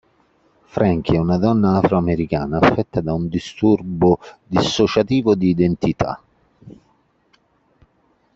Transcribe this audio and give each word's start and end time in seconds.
Frankie 0.63 1.13
è 1.15 1.19
una 1.19 1.37
donna 1.37 1.75
afroamericana 1.77 2.57
affetta 2.57 3.01
da 3.01 3.13
un 3.13 3.27
disturbo 3.27 4.19
dissociativo 4.43 5.35
di 5.35 5.49
identità. 5.49 6.19